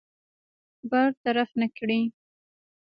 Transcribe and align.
برطرف 0.91 1.49
نه 1.59 1.67
کړي. 1.77 2.01